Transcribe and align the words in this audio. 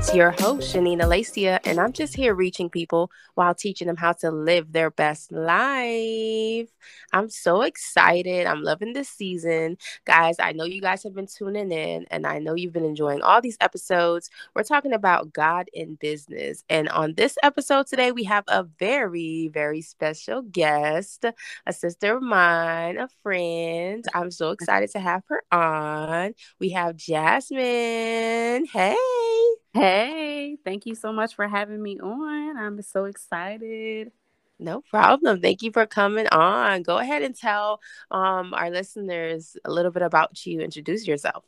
It's 0.00 0.14
your 0.14 0.30
host, 0.30 0.74
Shanine 0.74 1.02
Alessia, 1.02 1.58
and 1.66 1.78
I'm 1.78 1.92
just 1.92 2.16
here 2.16 2.34
reaching 2.34 2.70
people 2.70 3.10
while 3.34 3.54
teaching 3.54 3.86
them 3.86 3.98
how 3.98 4.12
to 4.12 4.30
live 4.30 4.72
their 4.72 4.90
best 4.90 5.30
life. 5.30 6.70
I'm 7.12 7.28
so 7.28 7.60
excited. 7.60 8.46
I'm 8.46 8.62
loving 8.62 8.94
this 8.94 9.10
season. 9.10 9.76
Guys, 10.06 10.36
I 10.40 10.52
know 10.52 10.64
you 10.64 10.80
guys 10.80 11.02
have 11.02 11.14
been 11.14 11.26
tuning 11.26 11.70
in, 11.70 12.06
and 12.10 12.26
I 12.26 12.38
know 12.38 12.54
you've 12.54 12.72
been 12.72 12.86
enjoying 12.86 13.20
all 13.20 13.42
these 13.42 13.58
episodes. 13.60 14.30
We're 14.54 14.62
talking 14.62 14.94
about 14.94 15.34
God 15.34 15.68
in 15.74 15.96
business. 15.96 16.64
And 16.70 16.88
on 16.88 17.12
this 17.12 17.36
episode 17.42 17.86
today, 17.86 18.10
we 18.10 18.24
have 18.24 18.44
a 18.48 18.62
very, 18.62 19.48
very 19.52 19.82
special 19.82 20.40
guest, 20.40 21.26
a 21.66 21.72
sister 21.74 22.16
of 22.16 22.22
mine, 22.22 22.96
a 22.96 23.08
friend. 23.22 24.02
I'm 24.14 24.30
so 24.30 24.52
excited 24.52 24.90
to 24.92 24.98
have 24.98 25.24
her 25.28 25.42
on. 25.52 26.32
We 26.58 26.70
have 26.70 26.96
Jasmine. 26.96 28.64
Hey. 28.64 29.39
Hey, 29.72 30.56
thank 30.64 30.84
you 30.86 30.94
so 30.96 31.12
much 31.12 31.34
for 31.36 31.46
having 31.46 31.80
me 31.80 31.98
on. 32.00 32.56
I'm 32.56 32.82
so 32.82 33.04
excited. 33.04 34.10
No 34.58 34.82
problem. 34.82 35.40
Thank 35.40 35.62
you 35.62 35.70
for 35.70 35.86
coming 35.86 36.26
on. 36.28 36.82
Go 36.82 36.98
ahead 36.98 37.22
and 37.22 37.34
tell 37.34 37.80
um, 38.10 38.52
our 38.52 38.70
listeners 38.70 39.56
a 39.64 39.70
little 39.70 39.92
bit 39.92 40.02
about 40.02 40.44
you. 40.44 40.60
Introduce 40.60 41.06
yourself. 41.06 41.44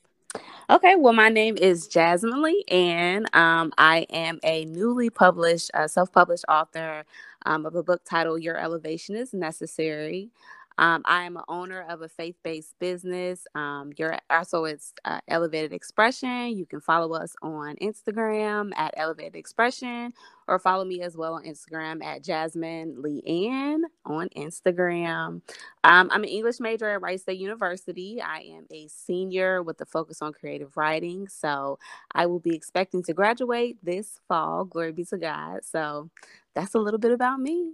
Okay, 0.70 0.94
well, 0.96 1.12
my 1.12 1.28
name 1.28 1.58
is 1.58 1.88
Jasmine 1.88 2.40
Lee, 2.40 2.64
and 2.68 3.28
um, 3.34 3.72
I 3.76 4.06
am 4.08 4.38
a 4.42 4.64
newly 4.64 5.10
published, 5.10 5.70
uh, 5.74 5.88
self 5.88 6.10
published 6.12 6.44
author 6.48 7.04
um, 7.44 7.66
of 7.66 7.74
a 7.74 7.82
book 7.82 8.02
titled 8.08 8.42
Your 8.42 8.56
Elevation 8.56 9.16
is 9.16 9.34
Necessary. 9.34 10.30
Um, 10.78 11.02
I 11.06 11.24
am 11.24 11.36
an 11.36 11.44
owner 11.48 11.84
of 11.88 12.02
a 12.02 12.08
faith 12.08 12.36
based 12.42 12.78
business. 12.78 13.46
Um, 13.54 13.92
you're 13.98 14.18
also 14.30 14.64
it's 14.64 14.92
uh, 15.04 15.20
Elevated 15.28 15.72
Expression. 15.72 16.56
You 16.56 16.66
can 16.66 16.80
follow 16.80 17.14
us 17.16 17.34
on 17.42 17.76
Instagram 17.76 18.72
at 18.76 18.94
Elevated 18.96 19.36
Expression 19.36 20.12
or 20.48 20.58
follow 20.58 20.84
me 20.84 21.02
as 21.02 21.16
well 21.16 21.34
on 21.34 21.44
Instagram 21.44 22.04
at 22.04 22.22
Jasmine 22.24 22.96
Leeann 23.02 23.82
on 24.04 24.28
Instagram. 24.36 25.42
Um, 25.84 26.10
I'm 26.10 26.22
an 26.22 26.28
English 26.28 26.60
major 26.60 26.88
at 26.90 27.02
Wright 27.02 27.20
State 27.20 27.38
University. 27.38 28.20
I 28.20 28.40
am 28.56 28.66
a 28.70 28.88
senior 28.88 29.62
with 29.62 29.80
a 29.80 29.86
focus 29.86 30.22
on 30.22 30.32
creative 30.32 30.76
writing. 30.76 31.28
So 31.28 31.78
I 32.14 32.26
will 32.26 32.40
be 32.40 32.54
expecting 32.54 33.02
to 33.04 33.14
graduate 33.14 33.78
this 33.82 34.20
fall. 34.28 34.64
Glory 34.64 34.92
be 34.92 35.04
to 35.06 35.18
God. 35.18 35.64
So 35.64 36.10
that's 36.54 36.74
a 36.74 36.78
little 36.78 37.00
bit 37.00 37.12
about 37.12 37.40
me. 37.40 37.72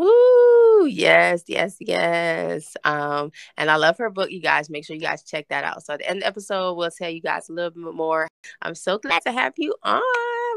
Ooh, 0.00 0.88
yes, 0.90 1.44
yes, 1.46 1.76
yes. 1.80 2.76
Um, 2.84 3.30
and 3.58 3.70
I 3.70 3.76
love 3.76 3.98
her 3.98 4.08
book, 4.10 4.30
you 4.30 4.40
guys. 4.40 4.70
Make 4.70 4.86
sure 4.86 4.96
you 4.96 5.02
guys 5.02 5.22
check 5.22 5.48
that 5.48 5.64
out. 5.64 5.84
So 5.84 5.94
at 5.94 6.00
the 6.00 6.08
end 6.08 6.18
of 6.18 6.22
the 6.22 6.26
episode, 6.28 6.74
we'll 6.74 6.90
tell 6.90 7.10
you 7.10 7.20
guys 7.20 7.48
a 7.48 7.52
little 7.52 7.70
bit 7.70 7.94
more. 7.94 8.26
I'm 8.62 8.74
so 8.74 8.98
glad 8.98 9.22
to 9.22 9.32
have 9.32 9.52
you 9.58 9.74
on. 9.82 10.00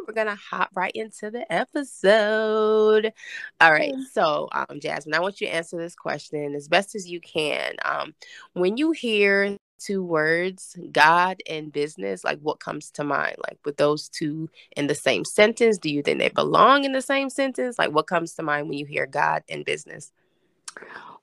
We're 0.08 0.14
gonna 0.14 0.36
hop 0.36 0.70
right 0.76 0.92
into 0.96 1.32
the 1.32 1.52
episode. 1.52 3.12
All 3.60 3.72
right. 3.72 3.94
So, 4.14 4.48
um, 4.54 4.80
Jasmine, 4.80 5.16
I 5.16 5.20
want 5.20 5.42
you 5.42 5.48
to 5.48 5.54
answer 5.54 5.78
this 5.78 5.96
question 5.96 6.56
as 6.56 6.68
best 6.68 6.96
as 6.96 7.10
you 7.10 7.20
can. 7.20 7.76
Um, 7.84 8.14
when 8.54 8.78
you 8.78 8.92
hear 8.92 9.58
two 9.80 10.04
words, 10.04 10.76
God 10.92 11.42
and 11.50 11.72
business, 11.72 12.24
like 12.24 12.40
what 12.40 12.60
comes 12.60 12.92
to 12.92 13.04
mind? 13.04 13.36
Like 13.48 13.60
with 13.66 13.78
those 13.78 14.10
two 14.10 14.50
in 14.76 14.88
the 14.88 14.96
same 14.96 15.26
sentence, 15.26 15.78
do 15.78 15.90
you 15.90 16.02
think 16.02 16.20
they 16.20 16.30
belong 16.30 16.86
in 16.86 16.94
the 16.94 17.02
same 17.02 17.30
sentence? 17.30 17.78
Like 17.80 17.92
what 17.92 18.08
comes 18.08 18.34
to 18.36 18.44
mind 18.44 18.70
when 18.70 18.78
you 18.78 18.86
hear 18.86 19.06
God 19.06 19.44
and 19.50 19.66
business? 19.66 20.12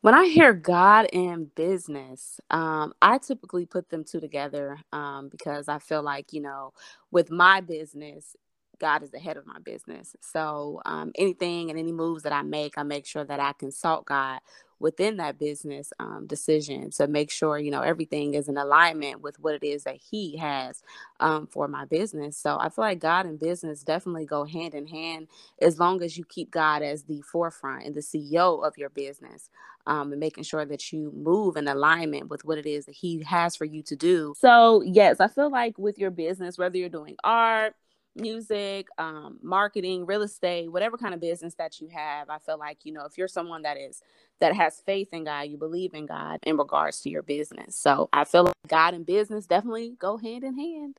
When 0.00 0.14
I 0.14 0.26
hear 0.26 0.52
God 0.52 1.06
and 1.12 1.54
business, 1.54 2.40
um, 2.50 2.92
I 3.00 3.18
typically 3.18 3.66
put 3.66 3.88
them 3.88 4.02
two 4.04 4.20
together 4.20 4.78
um, 4.92 5.28
because 5.28 5.68
I 5.68 5.78
feel 5.78 6.02
like, 6.02 6.32
you 6.32 6.40
know, 6.40 6.72
with 7.12 7.30
my 7.30 7.60
business, 7.60 8.34
God 8.80 9.04
is 9.04 9.12
the 9.12 9.20
head 9.20 9.36
of 9.36 9.46
my 9.46 9.60
business. 9.60 10.16
So 10.20 10.80
um, 10.84 11.12
anything 11.16 11.70
and 11.70 11.78
any 11.78 11.92
moves 11.92 12.24
that 12.24 12.32
I 12.32 12.42
make, 12.42 12.76
I 12.76 12.82
make 12.82 13.06
sure 13.06 13.24
that 13.24 13.38
I 13.38 13.52
consult 13.52 14.06
God 14.06 14.40
within 14.82 15.16
that 15.18 15.38
business 15.38 15.92
um, 16.00 16.26
decision 16.26 16.90
to 16.90 17.06
make 17.06 17.30
sure 17.30 17.58
you 17.58 17.70
know 17.70 17.82
everything 17.82 18.34
is 18.34 18.48
in 18.48 18.58
alignment 18.58 19.22
with 19.22 19.38
what 19.40 19.54
it 19.54 19.64
is 19.64 19.84
that 19.84 19.96
he 19.96 20.36
has 20.36 20.82
um, 21.20 21.46
for 21.46 21.68
my 21.68 21.84
business. 21.86 22.36
So 22.36 22.58
i 22.60 22.68
feel 22.68 22.84
like 22.84 22.98
god 23.00 23.26
and 23.26 23.38
business 23.40 23.82
definitely 23.82 24.26
go 24.26 24.44
hand 24.44 24.74
in 24.74 24.86
hand 24.86 25.28
as 25.60 25.78
long 25.78 26.02
as 26.02 26.18
you 26.18 26.24
keep 26.24 26.50
god 26.50 26.82
as 26.82 27.04
the 27.04 27.22
forefront 27.22 27.86
and 27.86 27.94
the 27.94 28.00
ceo 28.00 28.66
of 28.66 28.76
your 28.76 28.90
business 28.90 29.50
um, 29.86 30.12
and 30.12 30.20
making 30.20 30.44
sure 30.44 30.64
that 30.64 30.92
you 30.92 31.12
move 31.14 31.56
in 31.56 31.68
alignment 31.68 32.28
with 32.28 32.44
what 32.44 32.58
it 32.58 32.66
is 32.66 32.86
that 32.86 32.94
he 32.94 33.22
has 33.24 33.56
for 33.56 33.64
you 33.64 33.82
to 33.84 33.96
do. 33.96 34.34
So 34.38 34.82
yes 34.82 35.20
i 35.20 35.28
feel 35.28 35.50
like 35.50 35.78
with 35.78 35.98
your 35.98 36.10
business 36.10 36.58
whether 36.58 36.76
you're 36.76 36.88
doing 36.88 37.16
art 37.24 37.74
music, 38.14 38.88
um, 38.98 39.38
marketing, 39.42 40.06
real 40.06 40.22
estate, 40.22 40.70
whatever 40.70 40.96
kind 40.96 41.14
of 41.14 41.20
business 41.20 41.54
that 41.54 41.80
you 41.80 41.88
have, 41.88 42.28
I 42.30 42.38
feel 42.38 42.58
like, 42.58 42.78
you 42.84 42.92
know, 42.92 43.04
if 43.04 43.16
you're 43.16 43.28
someone 43.28 43.62
that 43.62 43.78
is 43.78 44.02
that 44.40 44.54
has 44.54 44.82
faith 44.84 45.08
in 45.12 45.24
God, 45.24 45.42
you 45.42 45.56
believe 45.56 45.94
in 45.94 46.06
God 46.06 46.38
in 46.44 46.56
regards 46.56 47.00
to 47.02 47.10
your 47.10 47.22
business. 47.22 47.76
So 47.76 48.08
I 48.12 48.24
feel 48.24 48.44
like 48.44 48.54
God 48.66 48.94
and 48.94 49.06
business 49.06 49.46
definitely 49.46 49.94
go 49.98 50.16
hand 50.16 50.44
in 50.44 50.58
hand. 50.58 50.96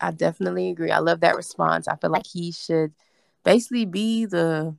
I 0.00 0.10
definitely 0.10 0.70
agree. 0.70 0.90
I 0.90 0.98
love 0.98 1.20
that 1.20 1.36
response. 1.36 1.86
I 1.86 1.96
feel 1.96 2.10
like 2.10 2.26
he 2.26 2.50
should 2.52 2.92
basically 3.44 3.84
be 3.84 4.26
the 4.26 4.76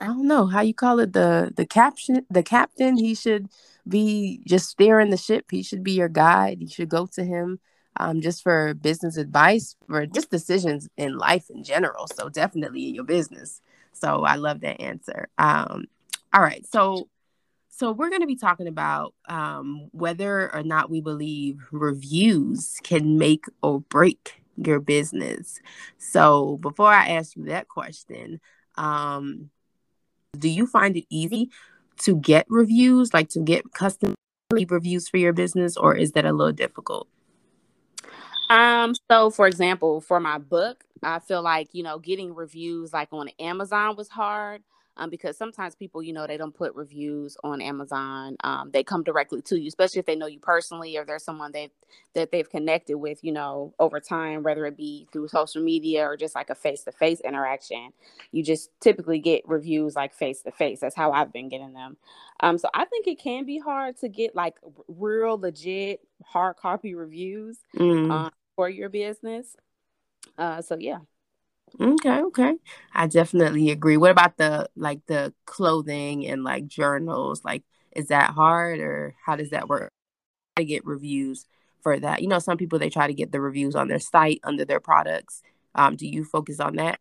I 0.00 0.06
don't 0.06 0.28
know 0.28 0.46
how 0.46 0.60
you 0.60 0.74
call 0.74 1.00
it 1.00 1.12
the 1.12 1.52
the 1.56 1.66
caption 1.66 2.26
the 2.28 2.42
captain. 2.42 2.96
He 2.96 3.14
should 3.14 3.48
be 3.88 4.40
just 4.46 4.68
steering 4.68 5.10
the 5.10 5.16
ship. 5.16 5.46
He 5.50 5.62
should 5.62 5.82
be 5.82 5.92
your 5.92 6.08
guide. 6.08 6.60
You 6.60 6.68
should 6.68 6.88
go 6.88 7.06
to 7.06 7.24
him 7.24 7.60
um, 7.98 8.20
just 8.20 8.42
for 8.42 8.74
business 8.74 9.16
advice, 9.16 9.76
for 9.86 10.06
just 10.06 10.30
decisions 10.30 10.88
in 10.96 11.18
life 11.18 11.50
in 11.50 11.64
general. 11.64 12.06
So 12.06 12.28
definitely 12.28 12.88
in 12.88 12.94
your 12.94 13.04
business. 13.04 13.60
So 13.92 14.24
I 14.24 14.36
love 14.36 14.60
that 14.60 14.80
answer. 14.80 15.28
Um, 15.38 15.86
all 16.32 16.42
right, 16.42 16.66
so 16.66 17.08
so 17.68 17.92
we're 17.92 18.08
going 18.08 18.22
to 18.22 18.26
be 18.26 18.36
talking 18.36 18.68
about 18.68 19.12
um, 19.28 19.88
whether 19.92 20.52
or 20.54 20.62
not 20.62 20.88
we 20.88 21.02
believe 21.02 21.60
reviews 21.70 22.80
can 22.82 23.18
make 23.18 23.44
or 23.62 23.80
break 23.80 24.42
your 24.56 24.80
business. 24.80 25.60
So 25.98 26.56
before 26.56 26.90
I 26.90 27.08
ask 27.08 27.36
you 27.36 27.44
that 27.44 27.68
question, 27.68 28.40
um, 28.76 29.50
do 30.38 30.48
you 30.48 30.66
find 30.66 30.96
it 30.96 31.04
easy 31.10 31.50
to 31.98 32.16
get 32.16 32.46
reviews, 32.48 33.12
like 33.12 33.28
to 33.30 33.40
get 33.40 33.72
custom 33.72 34.14
reviews 34.50 35.08
for 35.08 35.18
your 35.18 35.32
business, 35.32 35.76
or 35.76 35.94
is 35.94 36.12
that 36.12 36.24
a 36.24 36.32
little 36.32 36.52
difficult? 36.52 37.08
Um, 38.48 38.94
so 39.10 39.30
for 39.30 39.46
example, 39.46 40.00
for 40.00 40.20
my 40.20 40.38
book, 40.38 40.84
I 41.02 41.18
feel 41.18 41.42
like, 41.42 41.68
you 41.72 41.82
know, 41.82 41.98
getting 41.98 42.34
reviews 42.34 42.92
like 42.92 43.08
on 43.12 43.28
Amazon 43.40 43.96
was 43.96 44.08
hard 44.08 44.62
um, 44.96 45.10
because 45.10 45.36
sometimes 45.36 45.74
people, 45.74 46.02
you 46.02 46.12
know, 46.12 46.26
they 46.26 46.36
don't 46.36 46.54
put 46.54 46.74
reviews 46.74 47.36
on 47.44 47.60
Amazon. 47.60 48.36
Um, 48.42 48.70
they 48.72 48.82
come 48.82 49.02
directly 49.02 49.42
to 49.42 49.60
you, 49.60 49.68
especially 49.68 49.98
if 49.98 50.06
they 50.06 50.16
know 50.16 50.26
you 50.26 50.40
personally 50.40 50.96
or 50.96 51.04
there's 51.04 51.24
someone 51.24 51.52
they 51.52 51.70
that 52.14 52.32
they've 52.32 52.48
connected 52.48 52.96
with, 52.96 53.22
you 53.22 53.32
know, 53.32 53.74
over 53.78 54.00
time, 54.00 54.42
whether 54.42 54.64
it 54.66 54.76
be 54.76 55.06
through 55.12 55.28
social 55.28 55.62
media 55.62 56.04
or 56.04 56.16
just 56.16 56.34
like 56.34 56.50
a 56.50 56.54
face 56.54 56.82
to 56.84 56.92
face 56.92 57.20
interaction. 57.20 57.92
You 58.32 58.42
just 58.42 58.70
typically 58.80 59.18
get 59.18 59.46
reviews 59.46 59.94
like 59.94 60.14
face 60.14 60.42
to 60.42 60.50
face. 60.50 60.80
That's 60.80 60.96
how 60.96 61.12
I've 61.12 61.32
been 61.32 61.48
getting 61.48 61.74
them. 61.74 61.96
Um, 62.40 62.58
so 62.58 62.68
I 62.74 62.84
think 62.86 63.06
it 63.06 63.18
can 63.18 63.44
be 63.44 63.58
hard 63.58 63.98
to 63.98 64.08
get 64.08 64.34
like 64.34 64.56
real 64.88 65.38
legit 65.38 66.00
hard 66.24 66.56
copy 66.56 66.94
reviews 66.94 67.58
mm. 67.76 68.10
uh, 68.10 68.30
for 68.54 68.68
your 68.68 68.88
business. 68.88 69.56
Uh, 70.38 70.62
so 70.62 70.76
yeah. 70.78 70.98
Okay, 71.80 72.22
okay. 72.22 72.54
I 72.94 73.06
definitely 73.06 73.70
agree. 73.70 73.96
What 73.96 74.10
about 74.10 74.38
the 74.38 74.68
like 74.76 75.04
the 75.06 75.34
clothing 75.44 76.26
and 76.26 76.42
like 76.42 76.66
journals? 76.66 77.44
Like 77.44 77.64
is 77.94 78.08
that 78.08 78.30
hard 78.30 78.80
or 78.80 79.14
how 79.24 79.36
does 79.36 79.50
that 79.50 79.68
work? 79.68 79.92
To 80.56 80.64
get 80.64 80.86
reviews 80.86 81.46
for 81.82 82.00
that. 82.00 82.22
You 82.22 82.28
know, 82.28 82.38
some 82.40 82.58
people 82.58 82.78
they 82.78 82.90
try 82.90 83.06
to 83.08 83.14
get 83.14 83.32
the 83.32 83.40
reviews 83.40 83.76
on 83.76 83.88
their 83.88 84.00
site 84.00 84.40
under 84.44 84.64
their 84.64 84.80
products. 84.80 85.42
Um, 85.74 85.96
do 85.96 86.06
you 86.08 86.24
focus 86.24 86.60
on 86.60 86.76
that? 86.76 87.00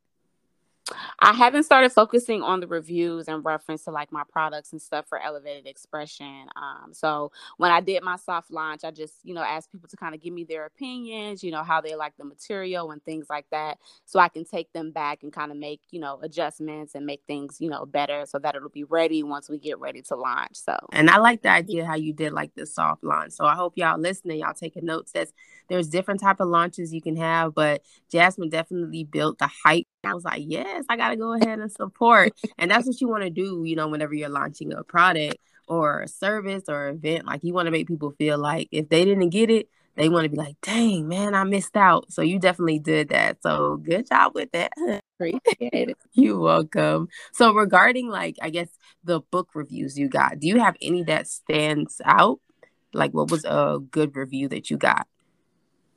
I 1.19 1.33
haven't 1.33 1.63
started 1.63 1.91
focusing 1.91 2.43
on 2.43 2.59
the 2.59 2.67
reviews 2.67 3.27
in 3.27 3.41
reference 3.41 3.83
to 3.85 3.91
like 3.91 4.11
my 4.11 4.23
products 4.31 4.71
and 4.71 4.81
stuff 4.81 5.07
for 5.07 5.19
elevated 5.19 5.65
expression. 5.65 6.47
Um, 6.55 6.93
so 6.93 7.31
when 7.57 7.71
I 7.71 7.81
did 7.81 8.03
my 8.03 8.17
soft 8.17 8.51
launch, 8.51 8.83
I 8.83 8.91
just, 8.91 9.13
you 9.23 9.33
know, 9.33 9.41
asked 9.41 9.71
people 9.71 9.89
to 9.89 9.97
kind 9.97 10.13
of 10.13 10.21
give 10.21 10.33
me 10.33 10.43
their 10.43 10.65
opinions, 10.65 11.43
you 11.43 11.51
know, 11.51 11.63
how 11.63 11.81
they 11.81 11.95
like 11.95 12.13
the 12.17 12.25
material 12.25 12.91
and 12.91 13.03
things 13.03 13.27
like 13.29 13.45
that. 13.51 13.79
So 14.05 14.19
I 14.19 14.29
can 14.29 14.45
take 14.45 14.71
them 14.73 14.91
back 14.91 15.23
and 15.23 15.33
kind 15.33 15.51
of 15.51 15.57
make, 15.57 15.81
you 15.89 15.99
know, 15.99 16.19
adjustments 16.21 16.93
and 16.93 17.05
make 17.05 17.23
things, 17.25 17.57
you 17.59 17.69
know, 17.69 17.85
better 17.85 18.25
so 18.27 18.37
that 18.39 18.55
it'll 18.55 18.69
be 18.69 18.83
ready 18.83 19.23
once 19.23 19.49
we 19.49 19.57
get 19.57 19.79
ready 19.79 20.01
to 20.03 20.15
launch. 20.15 20.55
So 20.55 20.77
and 20.91 21.09
I 21.09 21.17
like 21.17 21.41
the 21.41 21.49
idea 21.49 21.85
how 21.85 21.95
you 21.95 22.13
did 22.13 22.33
like 22.33 22.53
the 22.55 22.65
soft 22.65 23.03
launch. 23.03 23.33
So 23.33 23.45
I 23.45 23.55
hope 23.55 23.73
y'all 23.75 23.99
listening, 23.99 24.39
y'all 24.39 24.53
taking 24.53 24.85
notes. 24.85 25.13
That's 25.13 25.33
there's 25.67 25.87
different 25.87 26.21
type 26.21 26.39
of 26.39 26.47
launches 26.47 26.93
you 26.93 27.01
can 27.01 27.15
have, 27.17 27.55
but 27.55 27.81
Jasmine 28.11 28.49
definitely 28.49 29.03
built 29.03 29.39
the 29.39 29.49
hype 29.63 29.87
I 30.05 30.13
was 30.13 30.23
like, 30.23 30.43
yes, 30.45 30.85
I 30.89 30.97
got 30.97 31.09
to 31.09 31.15
go 31.15 31.33
ahead 31.33 31.59
and 31.59 31.71
support. 31.71 32.33
and 32.57 32.69
that's 32.69 32.87
what 32.87 32.99
you 33.01 33.07
want 33.07 33.23
to 33.23 33.29
do, 33.29 33.63
you 33.65 33.75
know, 33.75 33.87
whenever 33.87 34.13
you're 34.13 34.29
launching 34.29 34.73
a 34.73 34.83
product 34.83 35.37
or 35.67 36.01
a 36.01 36.07
service 36.07 36.63
or 36.67 36.89
event. 36.89 37.25
Like, 37.25 37.43
you 37.43 37.53
want 37.53 37.67
to 37.67 37.71
make 37.71 37.87
people 37.87 38.11
feel 38.17 38.37
like 38.37 38.69
if 38.71 38.89
they 38.89 39.05
didn't 39.05 39.29
get 39.29 39.49
it, 39.49 39.69
they 39.95 40.09
want 40.09 40.25
to 40.25 40.29
be 40.29 40.37
like, 40.37 40.57
dang, 40.61 41.07
man, 41.07 41.33
I 41.33 41.43
missed 41.43 41.77
out. 41.77 42.11
So 42.11 42.21
you 42.21 42.39
definitely 42.39 42.79
did 42.79 43.09
that. 43.09 43.41
So 43.41 43.77
good 43.77 44.07
job 44.07 44.33
with 44.35 44.51
that. 44.51 44.71
Appreciate 45.17 45.89
it. 45.89 45.97
You're 46.13 46.39
welcome. 46.39 47.07
So 47.31 47.53
regarding 47.53 48.09
like, 48.09 48.35
I 48.41 48.49
guess 48.49 48.69
the 49.03 49.21
book 49.21 49.49
reviews 49.53 49.97
you 49.97 50.09
got, 50.09 50.39
do 50.39 50.47
you 50.47 50.59
have 50.59 50.75
any 50.81 51.03
that 51.03 51.27
stands 51.27 52.01
out? 52.03 52.39
Like 52.93 53.13
what 53.13 53.31
was 53.31 53.45
a 53.45 53.79
good 53.91 54.15
review 54.15 54.49
that 54.49 54.69
you 54.69 54.77
got? 54.77 55.07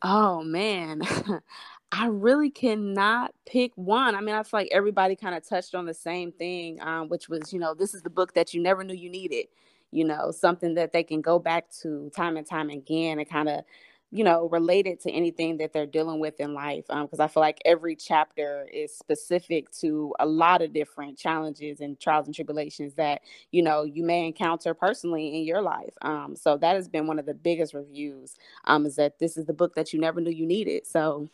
Oh 0.02 0.42
man. 0.42 1.02
I 1.90 2.06
really 2.06 2.50
cannot 2.50 3.32
pick 3.46 3.72
one. 3.76 4.14
I 4.14 4.20
mean, 4.20 4.34
I 4.34 4.42
feel 4.42 4.60
like 4.60 4.68
everybody 4.72 5.16
kind 5.16 5.34
of 5.34 5.46
touched 5.48 5.74
on 5.74 5.86
the 5.86 5.94
same 5.94 6.32
thing, 6.32 6.80
um, 6.82 7.08
which 7.08 7.28
was, 7.28 7.52
you 7.52 7.58
know, 7.58 7.74
this 7.74 7.94
is 7.94 8.02
the 8.02 8.10
book 8.10 8.34
that 8.34 8.52
you 8.52 8.60
never 8.60 8.84
knew 8.84 8.94
you 8.94 9.08
needed. 9.10 9.46
You 9.90 10.04
know, 10.04 10.30
something 10.30 10.74
that 10.74 10.92
they 10.92 11.02
can 11.02 11.22
go 11.22 11.38
back 11.38 11.70
to 11.80 12.10
time 12.14 12.36
and 12.36 12.46
time 12.46 12.68
again 12.68 13.18
and 13.18 13.28
kind 13.28 13.48
of 13.48 13.64
you 14.10 14.24
know, 14.24 14.48
related 14.48 14.98
to 15.00 15.10
anything 15.10 15.58
that 15.58 15.72
they're 15.72 15.86
dealing 15.86 16.18
with 16.18 16.40
in 16.40 16.54
life. 16.54 16.84
Because 16.88 17.18
um, 17.18 17.20
I 17.20 17.28
feel 17.28 17.42
like 17.42 17.58
every 17.66 17.94
chapter 17.94 18.66
is 18.72 18.96
specific 18.96 19.70
to 19.80 20.14
a 20.18 20.24
lot 20.24 20.62
of 20.62 20.72
different 20.72 21.18
challenges 21.18 21.80
and 21.80 21.98
trials 22.00 22.26
and 22.26 22.34
tribulations 22.34 22.94
that, 22.94 23.20
you 23.50 23.62
know, 23.62 23.84
you 23.84 24.02
may 24.02 24.26
encounter 24.26 24.72
personally 24.72 25.36
in 25.36 25.44
your 25.44 25.60
life. 25.60 25.92
Um, 26.00 26.36
so 26.36 26.56
that 26.56 26.74
has 26.74 26.88
been 26.88 27.06
one 27.06 27.18
of 27.18 27.26
the 27.26 27.34
biggest 27.34 27.74
reviews 27.74 28.36
um, 28.64 28.86
is 28.86 28.96
that 28.96 29.18
this 29.18 29.36
is 29.36 29.44
the 29.44 29.52
book 29.52 29.74
that 29.74 29.92
you 29.92 30.00
never 30.00 30.20
knew 30.20 30.30
you 30.30 30.46
needed. 30.46 30.86
So, 30.86 31.28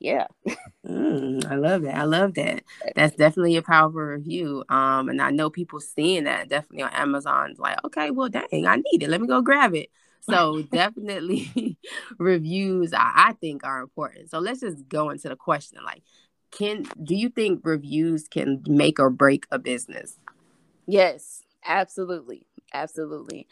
yeah. 0.00 0.26
mm, 0.86 1.44
I 1.50 1.54
love 1.56 1.82
that. 1.82 1.96
I 1.96 2.04
love 2.04 2.34
that. 2.34 2.62
That's 2.94 3.16
definitely 3.16 3.56
a 3.56 3.62
powerful 3.62 4.00
review. 4.00 4.64
Um, 4.68 5.08
and 5.08 5.20
I 5.20 5.30
know 5.30 5.50
people 5.50 5.80
seeing 5.80 6.24
that 6.24 6.48
definitely 6.48 6.82
on 6.84 6.92
Amazon's 6.92 7.58
like, 7.58 7.84
okay, 7.84 8.10
well, 8.10 8.28
dang, 8.28 8.66
I 8.66 8.76
need 8.76 9.02
it. 9.02 9.08
Let 9.08 9.20
me 9.20 9.26
go 9.26 9.42
grab 9.42 9.74
it. 9.74 9.88
So 10.20 10.62
definitely 10.72 11.78
reviews 12.18 12.92
I, 12.92 13.12
I 13.16 13.32
think 13.40 13.64
are 13.64 13.80
important. 13.80 14.30
So 14.30 14.38
let's 14.38 14.60
just 14.60 14.88
go 14.88 15.10
into 15.10 15.28
the 15.28 15.36
question. 15.36 15.78
Like, 15.84 16.02
can 16.50 16.84
do 17.02 17.14
you 17.14 17.28
think 17.28 17.60
reviews 17.64 18.26
can 18.28 18.62
make 18.66 18.98
or 18.98 19.10
break 19.10 19.46
a 19.50 19.58
business? 19.58 20.16
Yes, 20.86 21.42
absolutely. 21.64 22.46
Absolutely. 22.72 23.46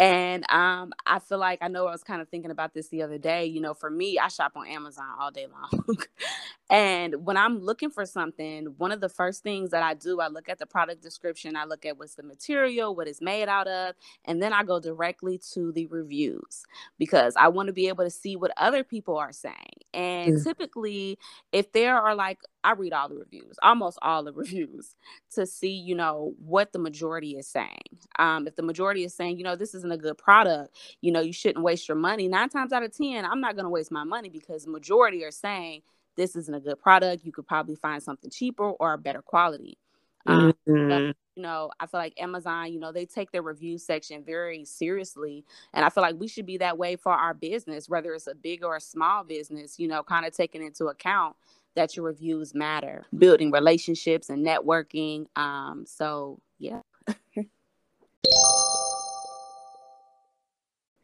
And 0.00 0.50
um, 0.50 0.94
I 1.04 1.18
feel 1.18 1.36
like 1.36 1.58
I 1.60 1.68
know 1.68 1.86
I 1.86 1.90
was 1.92 2.02
kind 2.02 2.22
of 2.22 2.28
thinking 2.30 2.50
about 2.50 2.72
this 2.72 2.88
the 2.88 3.02
other 3.02 3.18
day. 3.18 3.44
You 3.44 3.60
know, 3.60 3.74
for 3.74 3.90
me, 3.90 4.18
I 4.18 4.28
shop 4.28 4.52
on 4.56 4.66
Amazon 4.66 5.04
all 5.20 5.30
day 5.30 5.46
long. 5.46 5.98
and 6.70 7.26
when 7.26 7.36
I'm 7.36 7.58
looking 7.58 7.90
for 7.90 8.06
something, 8.06 8.68
one 8.78 8.92
of 8.92 9.02
the 9.02 9.10
first 9.10 9.42
things 9.42 9.72
that 9.72 9.82
I 9.82 9.92
do, 9.92 10.18
I 10.18 10.28
look 10.28 10.48
at 10.48 10.58
the 10.58 10.64
product 10.64 11.02
description, 11.02 11.54
I 11.54 11.66
look 11.66 11.84
at 11.84 11.98
what's 11.98 12.14
the 12.14 12.22
material, 12.22 12.96
what 12.96 13.08
it's 13.08 13.20
made 13.20 13.46
out 13.46 13.68
of, 13.68 13.94
and 14.24 14.42
then 14.42 14.54
I 14.54 14.64
go 14.64 14.80
directly 14.80 15.38
to 15.52 15.70
the 15.72 15.84
reviews 15.88 16.64
because 16.98 17.34
I 17.36 17.48
want 17.48 17.66
to 17.66 17.74
be 17.74 17.88
able 17.88 18.04
to 18.04 18.10
see 18.10 18.36
what 18.36 18.52
other 18.56 18.82
people 18.82 19.18
are 19.18 19.32
saying. 19.32 19.82
And 19.92 20.38
mm. 20.38 20.44
typically, 20.44 21.18
if 21.52 21.72
there 21.72 21.98
are 21.98 22.14
like, 22.14 22.38
I 22.62 22.72
read 22.72 22.92
all 22.92 23.08
the 23.08 23.16
reviews, 23.16 23.56
almost 23.62 23.98
all 24.02 24.22
the 24.22 24.32
reviews, 24.34 24.94
to 25.34 25.46
see, 25.46 25.72
you 25.72 25.94
know, 25.94 26.34
what 26.44 26.72
the 26.72 26.78
majority 26.78 27.36
is 27.36 27.46
saying. 27.46 27.98
Um, 28.18 28.46
if 28.46 28.56
the 28.56 28.62
majority 28.62 29.04
is 29.04 29.14
saying, 29.14 29.38
you 29.38 29.44
know, 29.44 29.56
this 29.56 29.74
isn't 29.74 29.92
a 29.92 29.96
good 29.96 30.18
product, 30.18 30.76
you 31.00 31.12
know, 31.12 31.20
you 31.20 31.32
shouldn't 31.32 31.64
waste 31.64 31.88
your 31.88 31.96
money. 31.96 32.28
Nine 32.28 32.48
times 32.48 32.72
out 32.72 32.82
of 32.82 32.96
10, 32.96 33.24
I'm 33.24 33.40
not 33.40 33.54
going 33.54 33.64
to 33.64 33.70
waste 33.70 33.90
my 33.90 34.04
money 34.04 34.28
because 34.28 34.64
the 34.64 34.70
majority 34.70 35.24
are 35.24 35.30
saying, 35.30 35.82
this 36.16 36.36
isn't 36.36 36.54
a 36.54 36.60
good 36.60 36.78
product. 36.78 37.24
You 37.24 37.32
could 37.32 37.46
probably 37.46 37.76
find 37.76 38.02
something 38.02 38.30
cheaper 38.30 38.70
or 38.70 38.92
a 38.92 38.98
better 38.98 39.22
quality. 39.22 39.78
Um, 40.26 40.52
mm-hmm. 40.68 41.12
you 41.34 41.42
know, 41.42 41.70
I 41.80 41.86
feel 41.86 41.98
like 41.98 42.20
Amazon, 42.20 42.72
you 42.72 42.78
know, 42.78 42.92
they 42.92 43.06
take 43.06 43.32
their 43.32 43.42
review 43.42 43.78
section 43.78 44.22
very 44.22 44.64
seriously. 44.64 45.44
And 45.72 45.84
I 45.84 45.88
feel 45.88 46.02
like 46.02 46.16
we 46.18 46.28
should 46.28 46.46
be 46.46 46.58
that 46.58 46.76
way 46.76 46.96
for 46.96 47.12
our 47.12 47.32
business, 47.32 47.88
whether 47.88 48.12
it's 48.12 48.26
a 48.26 48.34
big 48.34 48.62
or 48.62 48.76
a 48.76 48.80
small 48.80 49.24
business, 49.24 49.78
you 49.78 49.88
know, 49.88 50.02
kind 50.02 50.26
of 50.26 50.34
taking 50.36 50.62
into 50.62 50.86
account 50.86 51.36
that 51.76 51.96
your 51.96 52.04
reviews 52.06 52.54
matter, 52.54 53.04
building 53.16 53.50
relationships 53.50 54.28
and 54.28 54.44
networking. 54.46 55.26
Um, 55.36 55.84
so 55.86 56.40
yeah. 56.58 56.80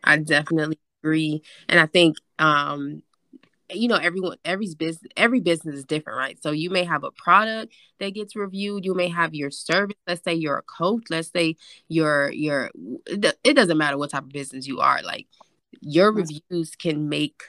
I 0.05 0.19
definitely 0.19 0.79
agree. 1.03 1.43
And 1.69 1.81
I 1.81 1.87
think 1.87 2.17
um 2.39 3.03
you 3.73 3.89
know 3.89 3.97
everyone 3.97 4.37
every 4.45 4.69
business 4.79 5.11
every 5.17 5.41
business 5.41 5.77
is 5.77 5.85
different 5.85 6.19
right 6.19 6.41
so 6.43 6.51
you 6.51 6.71
may 6.71 6.85
have 6.85 7.05
a 7.05 7.11
product 7.11 7.73
that 7.99 8.15
gets 8.15 8.37
reviewed 8.37 8.85
you 8.85 8.95
may 8.95 9.09
have 9.09 9.35
your 9.35 9.51
service 9.51 9.97
let's 10.07 10.23
say 10.23 10.35
you're 10.35 10.59
a 10.59 10.63
coach 10.63 11.05
let's 11.11 11.31
say 11.31 11.57
you're 11.89 12.31
you're 12.31 12.71
it 13.07 13.57
doesn't 13.57 13.79
matter 13.79 13.99
what 13.99 14.11
type 14.11 14.23
of 14.23 14.29
business 14.29 14.67
you 14.67 14.79
are 14.79 15.03
like 15.03 15.27
your 15.81 16.13
reviews 16.13 16.77
can 16.77 17.09
make 17.09 17.43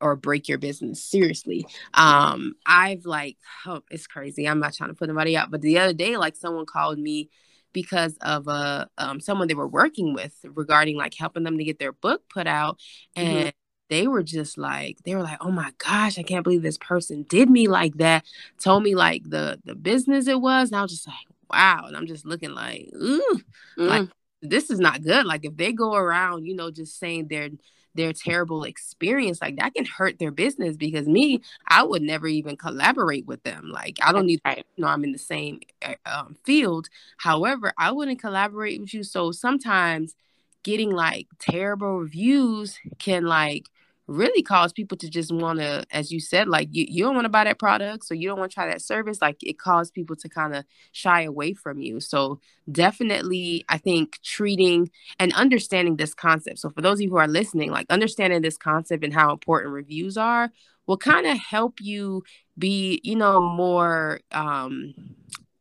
or 0.00 0.16
break 0.16 0.48
your 0.48 0.58
business 0.58 1.02
seriously 1.02 1.66
um 1.94 2.54
i've 2.66 3.06
like 3.06 3.36
oh 3.66 3.80
it's 3.90 4.06
crazy 4.06 4.48
i'm 4.48 4.60
not 4.60 4.74
trying 4.74 4.90
to 4.90 4.94
put 4.94 5.08
anybody 5.08 5.36
out 5.36 5.50
but 5.50 5.62
the 5.62 5.78
other 5.78 5.92
day 5.92 6.16
like 6.16 6.36
someone 6.36 6.66
called 6.66 6.98
me 6.98 7.30
because 7.72 8.16
of 8.20 8.46
a 8.46 8.50
uh, 8.50 8.84
um, 8.98 9.20
someone 9.20 9.48
they 9.48 9.54
were 9.54 9.66
working 9.66 10.14
with 10.14 10.34
regarding 10.44 10.96
like 10.96 11.14
helping 11.14 11.42
them 11.42 11.58
to 11.58 11.64
get 11.64 11.78
their 11.78 11.92
book 11.92 12.22
put 12.28 12.46
out 12.46 12.78
mm-hmm. 13.16 13.26
and 13.26 13.38
mm-hmm 13.38 13.48
they 13.90 14.06
were 14.06 14.22
just 14.22 14.56
like 14.58 14.98
they 15.04 15.14
were 15.14 15.22
like 15.22 15.38
oh 15.40 15.50
my 15.50 15.70
gosh 15.78 16.18
i 16.18 16.22
can't 16.22 16.44
believe 16.44 16.62
this 16.62 16.78
person 16.78 17.24
did 17.28 17.50
me 17.50 17.68
like 17.68 17.94
that 17.98 18.24
told 18.58 18.82
me 18.82 18.94
like 18.94 19.22
the 19.28 19.60
the 19.64 19.74
business 19.74 20.26
it 20.26 20.40
was 20.40 20.70
and 20.70 20.78
i 20.78 20.82
was 20.82 20.90
just 20.90 21.06
like 21.06 21.26
wow 21.50 21.84
and 21.86 21.96
i'm 21.96 22.06
just 22.06 22.24
looking 22.24 22.50
like 22.50 22.88
ooh 22.94 23.40
mm. 23.78 23.88
like 23.88 24.08
this 24.42 24.70
is 24.70 24.80
not 24.80 25.02
good 25.02 25.26
like 25.26 25.44
if 25.44 25.56
they 25.56 25.72
go 25.72 25.94
around 25.94 26.46
you 26.46 26.54
know 26.54 26.70
just 26.70 26.98
saying 26.98 27.28
their 27.28 27.50
their 27.94 28.12
terrible 28.12 28.64
experience 28.64 29.40
like 29.40 29.56
that 29.56 29.74
can 29.74 29.84
hurt 29.84 30.18
their 30.18 30.30
business 30.30 30.76
because 30.76 31.06
me 31.06 31.40
i 31.68 31.82
would 31.82 32.02
never 32.02 32.26
even 32.26 32.56
collaborate 32.56 33.26
with 33.26 33.42
them 33.42 33.70
like 33.72 33.98
i 34.02 34.12
don't 34.12 34.26
need 34.26 34.40
right. 34.44 34.64
you 34.76 34.82
know 34.82 34.88
i'm 34.88 35.04
in 35.04 35.12
the 35.12 35.18
same 35.18 35.60
eh, 35.82 35.94
um, 36.06 36.36
field 36.44 36.88
however 37.18 37.72
i 37.78 37.90
wouldn't 37.90 38.20
collaborate 38.20 38.80
with 38.80 38.92
you 38.92 39.02
so 39.02 39.30
sometimes 39.32 40.14
getting 40.62 40.90
like 40.90 41.28
terrible 41.38 41.98
reviews 41.98 42.78
can 42.98 43.24
like 43.24 43.68
really 44.06 44.42
cause 44.42 44.72
people 44.72 44.98
to 44.98 45.08
just 45.08 45.32
want 45.32 45.58
to 45.58 45.84
as 45.90 46.12
you 46.12 46.20
said 46.20 46.46
like 46.46 46.68
you, 46.72 46.84
you 46.88 47.04
don't 47.04 47.14
want 47.14 47.24
to 47.24 47.30
buy 47.30 47.44
that 47.44 47.58
product 47.58 48.04
so 48.04 48.12
you 48.12 48.28
don't 48.28 48.38
want 48.38 48.50
to 48.50 48.54
try 48.54 48.66
that 48.66 48.82
service 48.82 49.22
like 49.22 49.36
it 49.42 49.58
caused 49.58 49.94
people 49.94 50.14
to 50.14 50.28
kind 50.28 50.54
of 50.54 50.64
shy 50.92 51.22
away 51.22 51.54
from 51.54 51.80
you 51.80 52.00
so 52.00 52.38
definitely 52.70 53.64
i 53.68 53.78
think 53.78 54.18
treating 54.22 54.90
and 55.18 55.32
understanding 55.32 55.96
this 55.96 56.12
concept 56.12 56.58
so 56.58 56.68
for 56.68 56.82
those 56.82 56.98
of 56.98 57.02
you 57.02 57.10
who 57.10 57.16
are 57.16 57.28
listening 57.28 57.70
like 57.70 57.86
understanding 57.88 58.42
this 58.42 58.58
concept 58.58 59.02
and 59.02 59.14
how 59.14 59.32
important 59.32 59.72
reviews 59.72 60.18
are 60.18 60.50
will 60.86 60.98
kind 60.98 61.26
of 61.26 61.38
help 61.38 61.80
you 61.80 62.22
be 62.58 63.00
you 63.02 63.16
know 63.16 63.40
more 63.40 64.20
um 64.32 64.94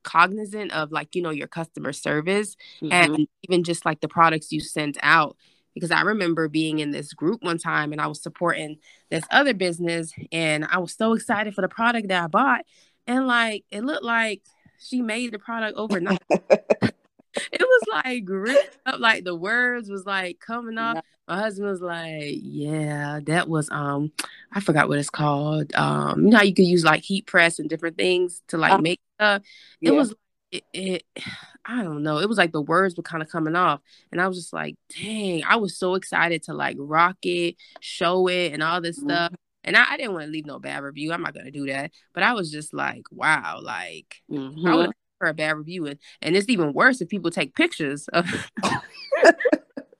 cognizant 0.04 0.72
of 0.74 0.92
like 0.92 1.16
you 1.16 1.22
know 1.22 1.30
your 1.30 1.48
customer 1.48 1.94
service 1.94 2.58
mm-hmm. 2.82 2.92
and 2.92 3.28
even 3.44 3.64
just 3.64 3.86
like 3.86 4.02
the 4.02 4.08
products 4.08 4.52
you 4.52 4.60
sent 4.60 4.98
out 5.02 5.38
because 5.74 5.92
I 5.92 6.02
remember 6.02 6.48
being 6.48 6.80
in 6.80 6.92
this 6.92 7.14
group 7.14 7.44
one 7.44 7.58
time 7.58 7.92
and 7.92 8.02
I 8.02 8.08
was 8.08 8.22
supporting 8.22 8.78
this 9.10 9.24
other 9.32 9.54
business 9.54 10.14
and 10.32 10.66
I 10.66 10.78
was 10.78 10.94
so 10.94 11.14
excited 11.14 11.54
for 11.54 11.62
the 11.62 11.68
product 11.68 12.10
that 12.10 12.24
I 12.24 12.28
bought 12.28 12.62
and 13.08 13.28
like 13.28 13.66
it 13.72 13.84
looked 13.84 14.04
like 14.04 14.42
she 14.80 15.02
made 15.02 15.32
the 15.32 15.40
product 15.40 15.78
overnight. 15.78 16.22
it 16.30 17.62
was 17.62 17.82
like 17.92 18.24
ripped 18.28 18.78
up 18.86 19.00
like 19.00 19.24
the 19.24 19.36
words 19.36 19.90
was 19.90 20.06
like 20.06 20.40
coming 20.40 20.78
off. 20.78 21.04
My 21.28 21.38
husband 21.38 21.70
was 21.70 21.82
like, 21.82 22.36
"Yeah, 22.42 23.22
that 23.24 23.48
was 23.48 23.70
um, 23.72 24.12
I 24.52 24.60
forgot 24.60 24.90
what 24.90 25.00
it's 25.00 25.10
called. 25.10 25.74
Um, 25.74 26.26
you 26.26 26.30
know 26.30 26.38
how 26.38 26.44
you 26.44 26.54
could 26.54 26.66
use 26.66 26.84
like 26.84 27.04
heat 27.04 27.26
press 27.26 27.60
and 27.60 27.70
different 27.70 27.98
things 27.98 28.42
to 28.50 28.58
like 28.58 28.74
uh, 28.74 28.78
make 28.80 29.00
stuff. 29.16 29.42
It 29.82 29.92
yeah. 29.92 29.98
was 29.98 30.14
it, 30.54 30.64
it 30.74 31.04
I 31.66 31.82
don't 31.82 32.04
know. 32.04 32.20
It 32.20 32.28
was 32.28 32.38
like 32.38 32.52
the 32.52 32.62
words 32.62 32.98
were 32.98 33.04
kind 33.04 33.24
of 33.24 33.30
coming 33.30 33.56
off. 33.56 33.80
And 34.12 34.20
I 34.20 34.28
was 34.28 34.38
just 34.38 34.52
like, 34.52 34.76
dang, 35.02 35.44
I 35.46 35.56
was 35.56 35.78
so 35.78 35.96
excited 35.96 36.44
to 36.44 36.54
like 36.54 36.76
rock 36.78 37.16
it, 37.24 37.56
show 37.80 38.28
it, 38.28 38.52
and 38.52 38.62
all 38.62 38.82
this 38.82 39.00
mm-hmm. 39.00 39.10
stuff. 39.10 39.34
And 39.64 39.78
I, 39.78 39.86
I 39.92 39.98
didn't 39.98 40.12
want 40.12 40.26
to 40.26 40.32
leave 40.32 40.46
no 40.46 40.60
bad 40.60 40.84
review. 40.84 41.14
I'm 41.14 41.22
not 41.22 41.34
gonna 41.34 41.52
do 41.52 41.68
that. 41.68 41.92
But 42.14 42.24
I 42.24 42.34
was 42.34 42.52
just 42.52 42.74
like, 42.74 43.04
wow, 43.12 43.60
like 43.62 44.22
mm-hmm. 44.30 44.68
I 44.68 44.76
would 44.76 44.92
for 45.20 45.30
a 45.30 45.34
bad 45.34 45.56
review. 45.56 45.86
And, 45.86 46.00
and 46.22 46.36
it's 46.36 46.50
even 46.50 46.74
worse 46.74 47.00
if 47.00 47.08
people 47.08 47.32
take 47.32 47.56
pictures 47.56 48.10
of 48.10 48.28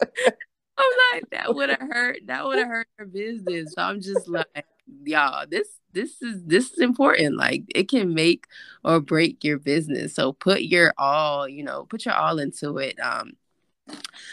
I'm 0.78 0.92
like, 1.14 1.30
that 1.32 1.54
would 1.54 1.70
have 1.70 1.80
hurt. 1.80 2.20
That 2.26 2.46
would 2.46 2.58
have 2.58 2.68
hurt 2.68 2.88
her 2.98 3.06
business. 3.06 3.74
So 3.74 3.82
I'm 3.82 4.02
just 4.02 4.28
like, 4.28 4.66
y'all, 5.04 5.46
this 5.50 5.68
this 5.94 6.22
is 6.22 6.44
this 6.46 6.72
is 6.72 6.80
important. 6.80 7.38
Like 7.38 7.64
it 7.74 7.90
can 7.90 8.14
make 8.14 8.48
or 8.84 9.00
break 9.00 9.44
your 9.44 9.60
business. 9.60 10.16
So 10.16 10.34
put 10.34 10.64
your 10.64 10.94
all, 10.98 11.48
you 11.48 11.64
know, 11.64 11.86
put 11.86 12.06
your 12.06 12.16
all 12.16 12.40
into 12.40 12.78
it. 12.78 13.00
Um 13.00 13.34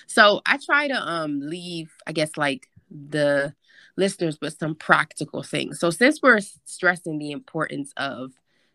so 0.06 0.40
I 0.46 0.58
try 0.58 0.88
to 0.88 0.94
um 0.94 1.40
leave, 1.40 1.92
I 2.06 2.12
guess 2.12 2.36
like 2.36 2.68
the 2.90 3.54
listeners 3.96 4.38
with 4.40 4.56
some 4.58 4.74
practical 4.74 5.42
things. 5.42 5.78
So 5.78 5.90
since 5.90 6.20
we're 6.22 6.40
stressing 6.64 7.18
the 7.18 7.32
importance 7.32 7.92
of 7.96 8.32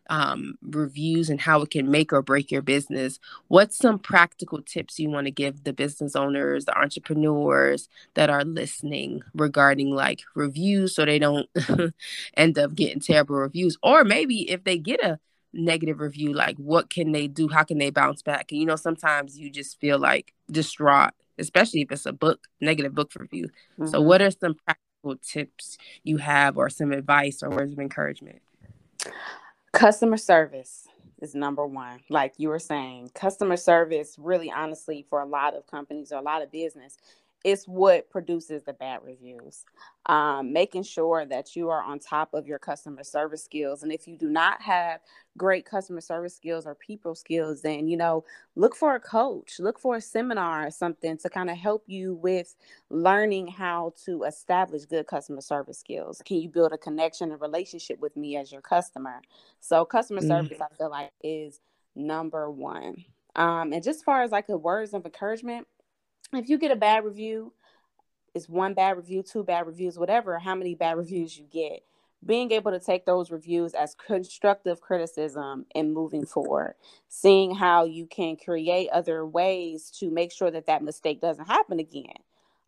um, 0.08 0.58
reviews 0.62 1.30
and 1.30 1.40
how 1.40 1.62
it 1.62 1.70
can 1.70 1.90
make 1.90 2.12
or 2.12 2.22
break 2.22 2.50
your 2.50 2.62
business, 2.62 3.18
what's 3.48 3.76
some 3.76 3.98
practical 3.98 4.62
tips 4.62 4.98
you 4.98 5.10
want 5.10 5.26
to 5.26 5.30
give 5.30 5.64
the 5.64 5.72
business 5.72 6.16
owners, 6.16 6.64
the 6.64 6.78
entrepreneurs 6.78 7.88
that 8.14 8.30
are 8.30 8.44
listening 8.44 9.22
regarding 9.34 9.90
like 9.90 10.22
reviews 10.34 10.94
so 10.94 11.04
they 11.04 11.18
don't 11.18 11.48
end 12.36 12.58
up 12.58 12.74
getting 12.74 13.00
terrible 13.00 13.36
reviews? 13.36 13.76
Or 13.82 14.04
maybe 14.04 14.50
if 14.50 14.64
they 14.64 14.78
get 14.78 15.02
a 15.02 15.18
negative 15.52 16.00
review, 16.00 16.32
like 16.32 16.56
what 16.56 16.90
can 16.90 17.12
they 17.12 17.26
do? 17.26 17.48
How 17.48 17.64
can 17.64 17.78
they 17.78 17.90
bounce 17.90 18.22
back? 18.22 18.50
And 18.50 18.60
you 18.60 18.66
know, 18.66 18.76
sometimes 18.76 19.38
you 19.38 19.50
just 19.50 19.80
feel 19.80 19.98
like 19.98 20.32
distraught, 20.50 21.14
especially 21.38 21.82
if 21.82 21.92
it's 21.92 22.06
a 22.06 22.12
book, 22.12 22.46
negative 22.60 22.94
book 22.94 23.12
review. 23.18 23.48
Mm-hmm. 23.78 23.88
So, 23.88 24.00
what 24.00 24.22
are 24.22 24.30
some 24.30 24.54
practical 24.54 25.16
tips 25.22 25.78
you 26.02 26.18
have, 26.18 26.56
or 26.56 26.68
some 26.68 26.92
advice, 26.92 27.42
or 27.42 27.50
words 27.50 27.72
of 27.72 27.78
encouragement? 27.78 28.42
Customer 29.76 30.18
service 30.18 30.88
is 31.22 31.36
number 31.36 31.66
one. 31.66 32.00
Like 32.10 32.34
you 32.38 32.50
were 32.50 32.60
saying, 32.60 33.12
customer 33.14 33.56
service, 33.56 34.16
really 34.18 34.52
honestly, 34.52 35.06
for 35.10 35.22
a 35.22 35.26
lot 35.26 35.56
of 35.56 35.68
companies 35.68 36.12
or 36.12 36.18
a 36.18 36.24
lot 36.24 36.42
of 36.42 36.52
business, 36.52 36.98
it's 37.46 37.68
what 37.68 38.10
produces 38.10 38.64
the 38.64 38.72
bad 38.72 38.98
reviews. 39.04 39.64
Um, 40.06 40.52
making 40.52 40.82
sure 40.82 41.24
that 41.24 41.54
you 41.54 41.70
are 41.70 41.80
on 41.80 42.00
top 42.00 42.34
of 42.34 42.48
your 42.48 42.58
customer 42.58 43.04
service 43.04 43.44
skills. 43.44 43.84
And 43.84 43.92
if 43.92 44.08
you 44.08 44.16
do 44.16 44.28
not 44.28 44.60
have 44.62 44.98
great 45.38 45.64
customer 45.64 46.00
service 46.00 46.34
skills 46.34 46.66
or 46.66 46.74
people 46.74 47.14
skills, 47.14 47.62
then, 47.62 47.86
you 47.86 47.96
know, 47.96 48.24
look 48.56 48.74
for 48.74 48.96
a 48.96 49.00
coach, 49.00 49.60
look 49.60 49.78
for 49.78 49.94
a 49.94 50.00
seminar 50.00 50.66
or 50.66 50.72
something 50.72 51.16
to 51.18 51.30
kind 51.30 51.48
of 51.48 51.56
help 51.56 51.84
you 51.86 52.14
with 52.14 52.56
learning 52.90 53.46
how 53.46 53.92
to 54.06 54.24
establish 54.24 54.84
good 54.84 55.06
customer 55.06 55.40
service 55.40 55.78
skills. 55.78 56.20
Can 56.26 56.38
you 56.38 56.48
build 56.48 56.72
a 56.72 56.78
connection 56.78 57.30
and 57.30 57.40
relationship 57.40 58.00
with 58.00 58.16
me 58.16 58.36
as 58.36 58.50
your 58.50 58.60
customer? 58.60 59.22
So, 59.60 59.84
customer 59.84 60.20
mm-hmm. 60.20 60.30
service, 60.30 60.58
I 60.60 60.74
feel 60.76 60.90
like, 60.90 61.12
is 61.22 61.60
number 61.94 62.50
one. 62.50 63.04
Um, 63.36 63.72
and 63.72 63.84
just 63.84 64.00
as 64.00 64.02
far 64.02 64.22
as 64.22 64.32
like 64.32 64.48
the 64.48 64.58
words 64.58 64.94
of 64.94 65.04
encouragement, 65.04 65.68
if 66.32 66.48
you 66.48 66.58
get 66.58 66.70
a 66.70 66.76
bad 66.76 67.04
review, 67.04 67.52
it's 68.34 68.48
one 68.48 68.74
bad 68.74 68.96
review, 68.96 69.22
two 69.22 69.44
bad 69.44 69.66
reviews, 69.66 69.98
whatever, 69.98 70.38
how 70.38 70.54
many 70.54 70.74
bad 70.74 70.96
reviews 70.96 71.38
you 71.38 71.46
get, 71.50 71.82
being 72.24 72.50
able 72.52 72.70
to 72.70 72.80
take 72.80 73.06
those 73.06 73.30
reviews 73.30 73.72
as 73.72 73.94
constructive 73.94 74.80
criticism 74.80 75.66
and 75.74 75.94
moving 75.94 76.26
forward, 76.26 76.74
seeing 77.08 77.54
how 77.54 77.84
you 77.84 78.06
can 78.06 78.36
create 78.36 78.90
other 78.90 79.24
ways 79.24 79.90
to 79.90 80.10
make 80.10 80.32
sure 80.32 80.50
that 80.50 80.66
that 80.66 80.82
mistake 80.82 81.20
doesn't 81.20 81.46
happen 81.46 81.78
again. 81.78 82.16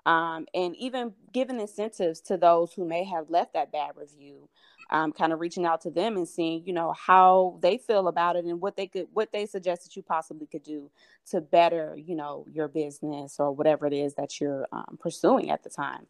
Um, 0.07 0.47
and 0.55 0.75
even 0.77 1.13
giving 1.33 1.61
incentives 1.61 2.21
to 2.23 2.39
those 2.39 2.73
who 2.73 2.87
may 2.87 3.05
have 3.05 3.29
left 3.29 3.53
that 3.53 3.73
bad 3.73 3.91
review 3.97 4.49
um, 4.91 5.13
kind 5.13 5.33
of 5.33 5.41
reaching 5.41 5.67
out 5.67 5.81
to 5.83 5.91
them 5.91 6.17
and 6.17 6.29
seeing, 6.29 6.65
you 6.67 6.73
know, 6.73 6.93
how 6.93 7.59
they 7.61 7.79
feel 7.79 8.09
about 8.09 8.37
it 8.37 8.45
and 8.45 8.61
what 8.61 8.77
they 8.77 8.87
could, 8.87 9.07
what 9.13 9.33
they 9.33 9.47
suggest 9.47 9.85
that 9.85 9.97
you 9.97 10.03
possibly 10.03 10.47
could 10.47 10.63
do 10.63 10.91
to 11.31 11.41
better, 11.41 11.97
you 11.97 12.15
know, 12.15 12.47
your 12.51 12.69
business 12.69 13.37
or 13.39 13.53
whatever 13.53 13.87
it 13.87 13.93
is 13.93 14.15
that 14.15 14.41
you're 14.41 14.67
um, 14.73 14.99
pursuing 15.01 15.51
at 15.51 15.63
the 15.63 15.71
time. 15.71 16.07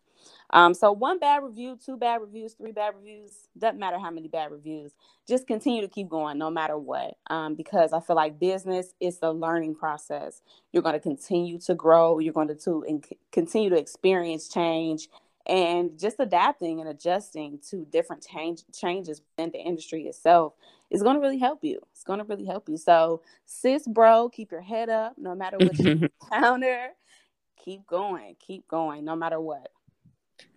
Um, 0.50 0.74
so 0.74 0.92
one 0.92 1.18
bad 1.18 1.42
review, 1.42 1.78
two 1.84 1.96
bad 1.96 2.20
reviews, 2.20 2.54
three 2.54 2.72
bad 2.72 2.94
reviews, 2.96 3.48
doesn't 3.56 3.78
matter 3.78 3.98
how 3.98 4.10
many 4.10 4.28
bad 4.28 4.50
reviews, 4.50 4.92
just 5.28 5.46
continue 5.46 5.80
to 5.82 5.88
keep 5.88 6.08
going 6.08 6.38
no 6.38 6.50
matter 6.50 6.76
what. 6.76 7.16
Um, 7.28 7.54
because 7.54 7.92
I 7.92 8.00
feel 8.00 8.16
like 8.16 8.38
business 8.40 8.94
is 9.00 9.18
a 9.22 9.30
learning 9.30 9.74
process. 9.74 10.42
You're 10.72 10.82
going 10.82 10.94
to 10.94 11.00
continue 11.00 11.58
to 11.60 11.74
grow. 11.74 12.18
You're 12.18 12.32
going 12.32 12.48
to, 12.48 12.54
to 12.54 12.82
in- 12.84 13.02
continue 13.30 13.70
to 13.70 13.78
experience 13.78 14.48
change 14.48 15.08
and 15.48 15.98
just 15.98 16.16
adapting 16.18 16.80
and 16.80 16.88
adjusting 16.88 17.58
to 17.70 17.86
different 17.90 18.26
change 18.26 18.62
changes 18.72 19.22
in 19.38 19.50
the 19.50 19.58
industry 19.58 20.06
itself 20.06 20.52
is 20.90 21.02
going 21.02 21.16
to 21.16 21.20
really 21.20 21.38
help 21.38 21.64
you. 21.64 21.80
It's 21.92 22.04
going 22.04 22.18
to 22.18 22.24
really 22.24 22.44
help 22.44 22.68
you. 22.68 22.76
So, 22.76 23.22
sis, 23.46 23.86
bro, 23.86 24.28
keep 24.28 24.52
your 24.52 24.60
head 24.60 24.88
up 24.88 25.14
no 25.16 25.34
matter 25.34 25.56
what 25.58 25.78
you 25.78 26.08
encounter. 26.32 26.90
Keep 27.64 27.86
going, 27.86 28.36
keep 28.38 28.68
going, 28.68 29.04
no 29.04 29.16
matter 29.16 29.40
what. 29.40 29.70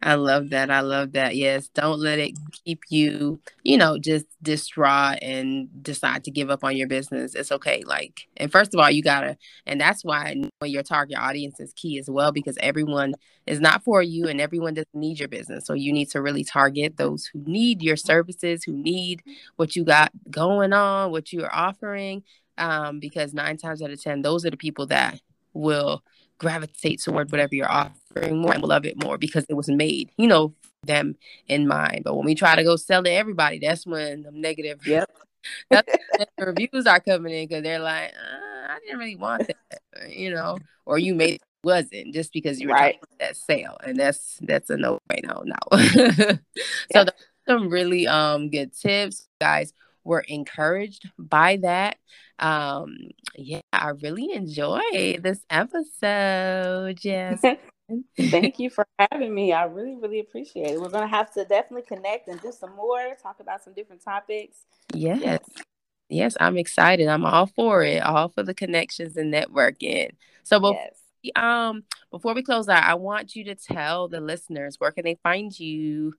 I 0.04 0.16
love 0.16 0.50
that. 0.50 0.72
I 0.72 0.80
love 0.80 1.12
that. 1.12 1.36
Yes. 1.36 1.68
Don't 1.68 2.00
let 2.00 2.18
it 2.18 2.32
keep 2.66 2.82
you, 2.90 3.40
you 3.64 3.78
know, 3.78 4.00
just 4.00 4.26
distraught 4.42 5.20
and 5.22 5.70
decide 5.84 6.24
to 6.24 6.32
give 6.32 6.50
up 6.50 6.64
on 6.64 6.76
your 6.76 6.88
business. 6.88 7.36
It's 7.36 7.52
okay. 7.52 7.84
Like, 7.86 8.28
and 8.38 8.52
first 8.52 8.74
of 8.74 8.80
all, 8.80 8.90
you 8.90 9.04
gotta, 9.04 9.38
and 9.68 9.80
that's 9.80 10.04
why 10.04 10.42
your 10.64 10.82
target 10.82 11.18
audience 11.20 11.60
is 11.60 11.72
key 11.74 12.00
as 12.00 12.10
well, 12.10 12.32
because 12.32 12.58
everyone 12.62 13.14
is 13.46 13.60
not 13.60 13.84
for 13.84 14.02
you 14.02 14.28
and 14.28 14.42
everyone 14.42 14.74
doesn't 14.74 14.96
need 14.96 15.20
your 15.20 15.28
business. 15.28 15.68
So 15.68 15.74
you 15.74 15.94
need 15.94 16.10
to 16.12 16.22
really 16.22 16.44
target 16.44 16.98
those 16.98 17.28
who 17.28 17.44
need 17.46 17.84
your 17.84 17.98
services, 17.98 18.64
who 18.64 18.74
need 18.74 19.22
what 19.58 19.76
you 19.76 19.84
got 19.86 20.12
going 20.32 20.74
on, 20.74 21.12
what 21.12 21.32
you 21.32 21.44
are 21.44 21.54
offering. 21.54 22.24
Um, 22.58 23.00
because 23.00 23.34
nine 23.34 23.58
times 23.58 23.82
out 23.82 23.92
of 23.92 24.02
10, 24.02 24.24
those 24.24 24.46
are 24.46 24.52
the 24.52 24.58
people 24.58 24.88
that 24.88 25.20
will 25.54 26.04
gravitate 26.42 27.00
toward 27.00 27.32
whatever 27.32 27.54
you're 27.54 27.72
offering 27.72 28.42
more 28.42 28.52
and 28.52 28.64
will 28.64 28.70
love 28.70 28.84
it 28.84 29.02
more 29.02 29.16
because 29.20 29.46
it 29.48 29.54
was 29.54 29.70
made, 29.70 30.12
you 30.18 30.28
know, 30.28 30.52
them 30.84 31.16
in 31.48 31.68
mind. 31.68 32.02
But 32.04 32.16
when 32.16 32.26
we 32.26 32.34
try 32.34 32.56
to 32.56 32.64
go 32.64 32.76
sell 32.78 33.04
to 33.04 33.12
everybody, 33.12 33.60
that's 33.60 33.86
when 33.86 34.24
the 34.24 34.32
negative 34.32 34.80
yep. 34.88 35.08
that's 35.70 35.96
the 36.38 36.48
reviews 36.48 36.88
are 36.88 37.00
coming 37.00 37.34
in 37.34 37.48
because 37.48 37.64
they're 37.64 37.80
like, 37.80 38.10
uh, 38.10 38.74
I 38.74 38.80
didn't 38.80 38.98
really 38.98 39.16
want 39.18 39.48
that, 39.48 40.10
you 40.10 40.32
know, 40.32 40.58
or 40.86 40.98
you 40.98 41.14
made 41.14 41.36
it 41.36 41.42
wasn't 41.64 42.12
just 42.12 42.34
because 42.34 42.60
you 42.60 42.70
were 42.70 42.74
right. 42.74 43.00
that 43.20 43.38
sale, 43.38 43.78
and 43.86 44.00
that's 44.00 44.40
that's 44.42 44.72
a 44.72 44.78
no 44.78 45.00
no, 45.24 45.44
no. 45.46 45.78
so 45.78 46.38
yeah. 46.96 47.06
some 47.48 47.70
really 47.70 48.08
um 48.08 48.50
good 48.50 48.76
tips, 48.76 49.28
guys. 49.40 49.74
Were 50.04 50.22
encouraged 50.22 51.10
by 51.18 51.58
that. 51.62 51.98
Um, 52.40 52.98
yeah, 53.36 53.62
I 53.72 53.90
really 53.90 54.34
enjoyed 54.34 55.22
this 55.22 55.46
episode. 55.50 57.00
Yes. 57.04 57.42
Thank 58.18 58.60
you 58.60 58.70
for 58.70 58.86
having 58.98 59.34
me. 59.34 59.54
I 59.54 59.66
really, 59.66 59.96
really 59.96 60.20
appreciate 60.20 60.72
it. 60.72 60.82
We're 60.82 60.90
gonna 60.90 61.08
have 61.08 61.32
to 61.34 61.46
definitely 61.46 61.88
connect 61.88 62.28
and 62.28 62.42
do 62.42 62.52
some 62.52 62.76
more, 62.76 63.16
talk 63.22 63.40
about 63.40 63.64
some 63.64 63.74
different 63.74 64.04
topics. 64.04 64.66
Yes. 64.94 65.20
yes. 65.22 65.40
Yes, 66.10 66.36
I'm 66.42 66.58
excited. 66.58 67.08
I'm 67.08 67.26
all 67.26 67.48
for 67.48 67.84
it. 67.84 68.04
All 68.04 68.28
for 68.28 68.44
the 68.44 68.54
connections 68.54 69.16
and 69.16 69.34
networking. 69.34 70.12
So 70.44 70.60
before, 70.60 70.90
yes. 71.24 71.32
um 71.36 71.84
before 72.12 72.34
we 72.34 72.44
close 72.44 72.68
out, 72.68 72.84
I 72.84 72.96
want 72.96 73.36
you 73.36 73.46
to 73.46 73.56
tell 73.56 74.10
the 74.10 74.20
listeners 74.20 74.76
where 74.78 74.92
can 74.92 75.06
they 75.06 75.18
find 75.24 75.58
you? 75.58 76.14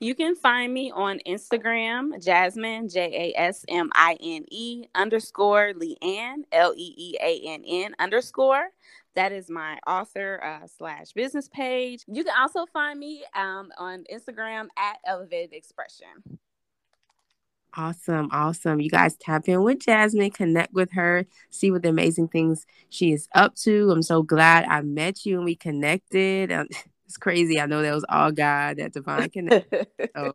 You 0.00 0.14
can 0.14 0.34
find 0.34 0.72
me 0.72 0.90
on 0.90 1.20
Instagram, 1.26 2.22
Jasmine, 2.24 2.88
J 2.88 3.32
A 3.34 3.40
S 3.40 3.64
M 3.68 3.90
I 3.94 4.16
N 4.20 4.44
E 4.50 4.86
underscore 4.94 5.72
Leeann, 5.74 6.44
L 6.52 6.74
E 6.76 6.94
E 6.96 7.16
A 7.20 7.40
N 7.48 7.62
N 7.66 7.94
underscore. 7.98 8.68
That 9.14 9.32
is 9.32 9.50
my 9.50 9.78
author 9.86 10.40
uh, 10.44 10.66
slash 10.66 11.12
business 11.12 11.48
page. 11.48 12.04
You 12.06 12.22
can 12.24 12.34
also 12.38 12.66
find 12.66 12.98
me 12.98 13.24
um, 13.34 13.70
on 13.76 14.04
Instagram 14.12 14.68
at 14.76 14.98
Elevated 15.04 15.54
Expression. 15.54 16.38
Awesome, 17.76 18.28
awesome. 18.32 18.80
You 18.80 18.90
guys 18.90 19.16
tap 19.16 19.48
in 19.48 19.62
with 19.62 19.80
Jasmine, 19.80 20.30
connect 20.30 20.72
with 20.72 20.92
her, 20.92 21.26
see 21.50 21.70
what 21.70 21.82
the 21.82 21.90
amazing 21.90 22.28
things 22.28 22.66
she 22.88 23.12
is 23.12 23.28
up 23.34 23.54
to. 23.56 23.90
I'm 23.90 24.02
so 24.02 24.22
glad 24.22 24.64
I 24.64 24.80
met 24.82 25.26
you 25.26 25.36
and 25.36 25.44
we 25.44 25.54
connected. 25.54 26.50
It's 27.08 27.16
crazy. 27.16 27.58
I 27.58 27.66
know 27.66 27.80
that 27.80 27.94
was 27.94 28.04
all 28.08 28.30
God, 28.30 28.76
that 28.76 28.92
divine 28.92 29.30
connection. 29.30 29.86
so 30.14 30.32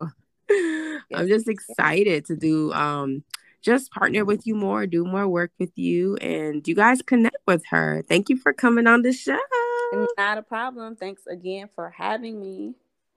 I'm 0.50 1.28
just 1.28 1.48
excited 1.48 2.26
to 2.26 2.36
do 2.36 2.74
um 2.74 3.24
just 3.62 3.92
partner 3.92 4.26
with 4.26 4.46
you 4.46 4.56
more, 4.56 4.86
do 4.86 5.06
more 5.06 5.28
work 5.28 5.52
with 5.58 5.72
you, 5.78 6.18
and 6.18 6.68
you 6.68 6.76
guys 6.76 7.02
connect 7.02 7.38
with 7.48 7.64
her. 7.70 8.04
Thank 8.10 8.30
you 8.30 8.36
for 8.36 8.52
coming 8.52 8.88
on 8.88 9.04
the 9.04 9.14
show. 9.14 9.40
Not 10.18 10.38
a 10.38 10.42
problem. 10.42 10.96
Thanks 10.96 11.26
again 11.28 11.70
for 11.74 11.92
having 11.92 12.42
me. 12.42 12.74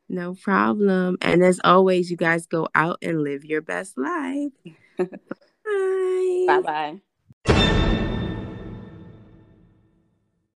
No 0.09 0.35
problem. 0.35 1.19
And 1.21 1.43
as 1.43 1.59
always, 1.65 2.11
you 2.11 2.17
guys 2.17 2.47
go 2.47 2.69
out 2.75 2.99
and 3.03 3.23
live 3.23 3.45
your 3.45 3.61
best 3.61 3.99
life. 3.99 4.53
bye. 4.99 6.45
Bye 6.47 7.01
bye. 7.47 7.96